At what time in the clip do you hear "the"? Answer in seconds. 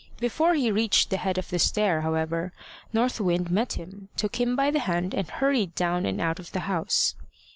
1.11-1.17, 1.49-1.59, 4.71-4.79, 6.53-6.61